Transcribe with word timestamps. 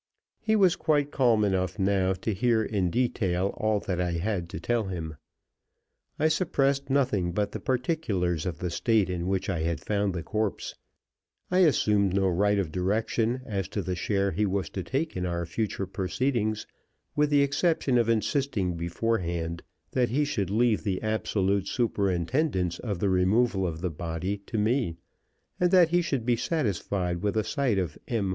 He 0.39 0.55
was 0.55 0.75
quite 0.75 1.11
calm 1.11 1.45
enough 1.45 1.77
now 1.77 2.13
to 2.13 2.33
hear 2.33 2.63
in 2.63 2.89
detail 2.89 3.53
all 3.57 3.79
that 3.81 4.01
I 4.01 4.13
had 4.13 4.49
to 4.49 4.59
tell 4.59 4.85
him. 4.85 5.15
I 6.17 6.27
suppressed 6.27 6.89
nothing 6.89 7.33
but 7.33 7.51
the 7.51 7.59
particulars 7.59 8.47
of 8.47 8.57
the 8.57 8.71
state 8.71 9.11
in 9.11 9.27
which 9.27 9.47
I 9.47 9.59
had 9.59 9.79
found 9.79 10.15
the 10.15 10.23
corpse. 10.23 10.73
I 11.51 11.59
assumed 11.59 12.15
no 12.15 12.27
right 12.29 12.57
of 12.57 12.71
direction 12.71 13.41
as 13.45 13.67
to 13.67 13.83
the 13.83 13.95
share 13.95 14.31
he 14.31 14.47
was 14.47 14.71
to 14.71 14.81
take 14.83 15.15
in 15.15 15.23
our 15.27 15.45
future 15.45 15.85
proceedings, 15.85 16.65
with 17.15 17.29
the 17.29 17.43
exception 17.43 17.99
of 17.99 18.09
insisting 18.09 18.73
beforehand 18.75 19.61
that 19.91 20.09
he 20.09 20.25
should 20.25 20.49
leave 20.49 20.83
the 20.83 20.99
absolute 21.03 21.67
superintendence 21.67 22.79
of 22.79 22.97
the 22.97 23.09
removal 23.11 23.67
of 23.67 23.81
the 23.81 23.91
body 23.91 24.39
to 24.47 24.57
me, 24.57 24.95
and 25.59 25.69
that 25.69 25.89
he 25.89 26.01
should 26.01 26.25
be 26.25 26.35
satisfied 26.37 27.21
with 27.21 27.37
a 27.37 27.43
sight 27.43 27.77
of 27.77 27.99
M. 28.07 28.29